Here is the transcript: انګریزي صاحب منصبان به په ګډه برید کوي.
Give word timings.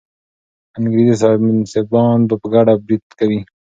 انګریزي 0.77 1.15
صاحب 1.21 1.39
منصبان 1.47 2.17
به 2.27 2.35
په 2.41 2.47
ګډه 2.53 2.73
برید 2.85 3.05
کوي. 3.19 3.39